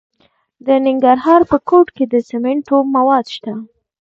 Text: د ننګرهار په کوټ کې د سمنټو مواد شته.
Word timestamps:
د 0.65 0.67
ننګرهار 0.85 1.41
په 1.51 1.57
کوټ 1.69 1.87
کې 1.95 2.05
د 2.07 2.15
سمنټو 2.29 2.77
مواد 2.95 3.25
شته. 3.35 3.53